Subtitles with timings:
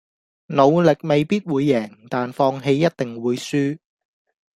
[0.47, 3.77] 努力未必會贏但放棄一定會輸